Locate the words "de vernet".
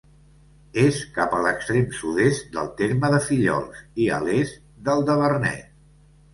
5.13-5.73